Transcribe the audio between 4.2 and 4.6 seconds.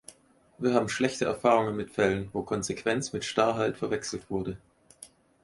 wurde.